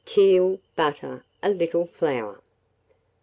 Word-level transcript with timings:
Teal, 0.03 0.57
butter, 0.75 1.23
a 1.43 1.49
little 1.49 1.85
flour. 1.85 2.41